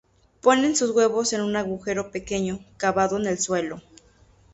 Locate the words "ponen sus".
0.41-0.89